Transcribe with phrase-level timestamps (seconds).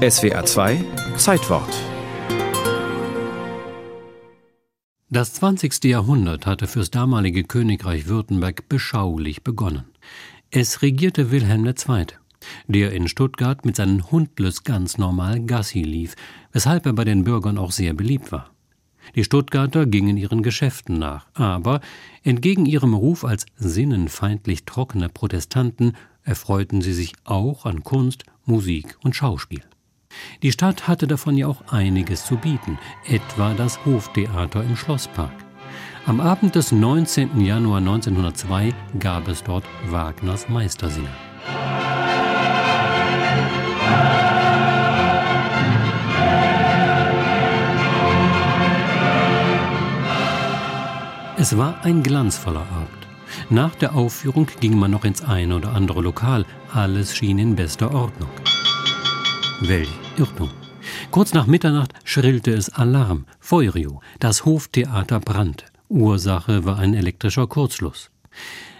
[0.00, 0.82] SWA 2
[1.18, 1.68] Zeitwort
[5.10, 5.84] Das 20.
[5.84, 9.84] Jahrhundert hatte fürs damalige Königreich Württemberg beschaulich begonnen.
[10.50, 12.06] Es regierte Wilhelm II.,
[12.66, 16.16] der in Stuttgart mit seinen Hundless ganz normal Gassi lief,
[16.50, 18.52] weshalb er bei den Bürgern auch sehr beliebt war.
[19.16, 21.82] Die Stuttgarter gingen ihren Geschäften nach, aber
[22.22, 25.92] entgegen ihrem Ruf als sinnenfeindlich trockene Protestanten
[26.22, 29.62] erfreuten sie sich auch an Kunst, Musik und Schauspiel.
[30.42, 35.32] Die Stadt hatte davon ja auch einiges zu bieten, etwa das Hoftheater im Schlosspark.
[36.06, 37.40] Am Abend des 19.
[37.40, 41.10] Januar 1902 gab es dort Wagners Meistersinger.
[51.36, 53.00] Es war ein glanzvoller Abend.
[53.48, 56.44] Nach der Aufführung ging man noch ins eine oder andere Lokal.
[56.72, 58.28] Alles schien in bester Ordnung.
[59.62, 60.48] Welch Irrtum.
[61.10, 63.26] Kurz nach Mitternacht schrillte es Alarm.
[63.40, 64.00] Feurio.
[64.18, 65.66] Das Hoftheater brannte.
[65.90, 68.10] Ursache war ein elektrischer Kurzschluss.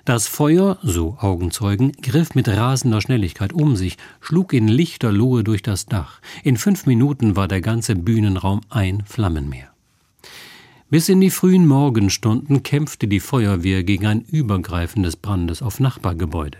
[0.06, 5.60] Das Feuer, so Augenzeugen, griff mit rasender Schnelligkeit um sich, schlug in lichter Lohe durch
[5.62, 6.20] das Dach.
[6.44, 9.68] In fünf Minuten war der ganze Bühnenraum ein Flammenmeer.
[10.88, 16.58] Bis in die frühen Morgenstunden kämpfte die Feuerwehr gegen ein Übergreifen des Brandes auf Nachbargebäude.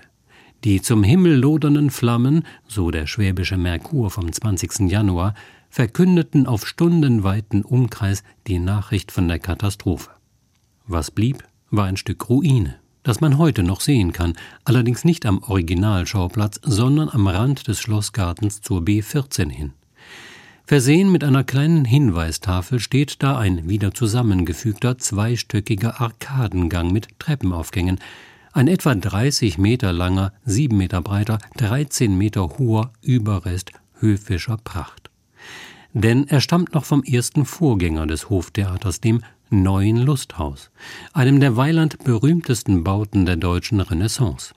[0.64, 4.91] Die zum Himmel lodernden Flammen, so der schwäbische Merkur vom 20.
[4.91, 5.34] Januar,
[5.70, 10.11] verkündeten auf stundenweiten Umkreis die Nachricht von der Katastrophe.
[10.86, 15.42] Was blieb, war ein Stück Ruine, das man heute noch sehen kann, allerdings nicht am
[15.42, 19.72] Originalschauplatz, sondern am Rand des Schlossgartens zur B14 hin.
[20.66, 27.98] Versehen mit einer kleinen Hinweistafel steht da ein wieder zusammengefügter zweistöckiger Arkadengang mit Treppenaufgängen,
[28.53, 35.11] ein etwa 30 Meter langer, 7 Meter breiter, 13 Meter hoher Überrest höfischer Pracht.
[35.93, 40.71] Denn er stammt noch vom ersten Vorgänger des Hoftheaters, dem Neuen Lusthaus,
[41.12, 44.55] einem der Weiland berühmtesten Bauten der deutschen Renaissance.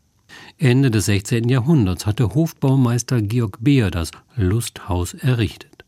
[0.57, 1.49] Ende des 16.
[1.49, 5.82] Jahrhunderts hatte Hofbaumeister Georg Beer das Lusthaus errichtet.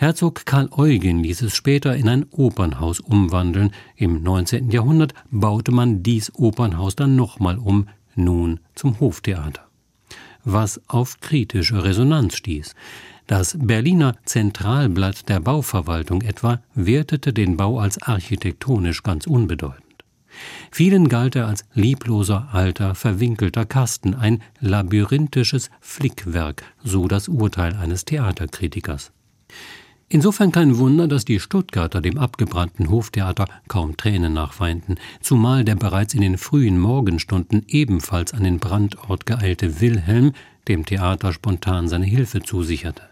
[0.00, 3.72] Herzog Karl Eugen ließ es später in ein Opernhaus umwandeln.
[3.96, 4.70] Im 19.
[4.70, 9.66] Jahrhundert baute man dies Opernhaus dann nochmal um, nun zum Hoftheater.
[10.44, 12.76] Was auf kritische Resonanz stieß.
[13.26, 20.04] Das Berliner Zentralblatt der Bauverwaltung etwa wertete den Bau als architektonisch ganz unbedeutend.
[20.70, 28.04] Vielen galt er als liebloser, alter, verwinkelter Kasten, ein labyrinthisches Flickwerk, so das Urteil eines
[28.04, 29.10] Theaterkritikers.
[30.10, 36.14] Insofern kein Wunder, dass die Stuttgarter dem abgebrannten Hoftheater kaum Tränen nachweinten, zumal der bereits
[36.14, 40.32] in den frühen Morgenstunden ebenfalls an den Brandort geeilte Wilhelm
[40.66, 43.02] dem Theater spontan seine Hilfe zusicherte.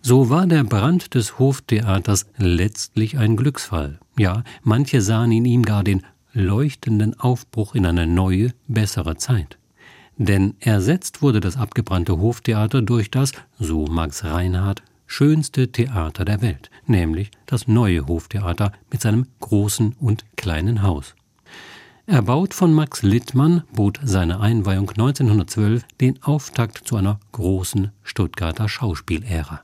[0.00, 4.00] So war der Brand des Hoftheaters letztlich ein Glücksfall.
[4.18, 6.02] Ja, manche sahen in ihm gar den
[6.32, 9.58] leuchtenden Aufbruch in eine neue, bessere Zeit.
[10.16, 16.70] Denn ersetzt wurde das abgebrannte Hoftheater durch das, so Max Reinhardt, schönste Theater der Welt,
[16.86, 21.14] nämlich das neue Hoftheater mit seinem großen und kleinen Haus.
[22.06, 29.60] Erbaut von Max Littmann bot seine Einweihung 1912 den Auftakt zu einer großen Stuttgarter Schauspielära.